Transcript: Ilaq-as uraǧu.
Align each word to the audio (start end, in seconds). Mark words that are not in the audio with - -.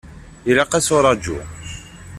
Ilaq-as 0.49 0.87
uraǧu. 0.95 1.37